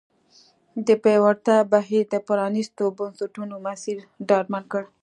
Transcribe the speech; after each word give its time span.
د 0.87 0.89
پیاوړتیا 1.03 1.57
بهیر 1.71 2.03
د 2.13 2.15
پرانیستو 2.27 2.83
بنسټونو 2.97 3.55
مسیر 3.67 3.97
ډاډمن 4.29 4.63
کړ. 4.71 4.83